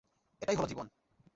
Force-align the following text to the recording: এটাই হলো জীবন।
এটাই 0.41 0.55
হলো 0.55 0.67
জীবন। 0.67 0.87